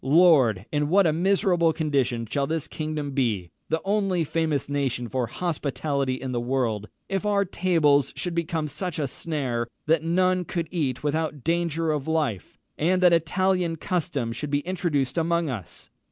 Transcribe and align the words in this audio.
Lord! 0.03 0.65
in 0.71 0.89
what 0.89 1.05
a 1.05 1.13
miserable 1.13 1.71
condition 1.73 2.25
shall 2.25 2.47
this 2.47 2.67
kingdom 2.67 3.11
be 3.11 3.51
(the 3.69 3.79
only 3.85 4.23
famous 4.23 4.67
nation 4.67 5.07
for 5.07 5.27
hospitality 5.27 6.15
in 6.15 6.31
the 6.31 6.39
world) 6.39 6.89
if 7.07 7.23
our 7.23 7.45
tables 7.45 8.11
should 8.15 8.33
become 8.33 8.67
such 8.67 8.97
a 8.97 9.07
snare, 9.07 9.61
as 9.61 9.67
that 9.85 10.03
none 10.03 10.43
could 10.43 10.67
eat 10.71 11.03
without 11.03 11.43
danger 11.43 11.91
of 11.91 12.07
life, 12.07 12.57
and 12.79 13.03
that 13.03 13.13
Italian 13.13 13.75
custom 13.75 14.31
should 14.31 14.49
be 14.49 14.61
introduced 14.61 15.19
among 15.19 15.51
us! 15.51 15.91